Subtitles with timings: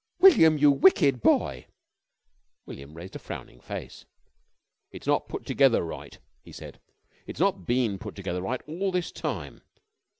[0.17, 0.57] "William!
[0.57, 1.67] You wicked boy!"
[2.65, 4.03] William raised a frowning face.
[4.89, 6.79] "It's not put together right," he said,
[7.27, 9.61] "it's not been put together right all this time.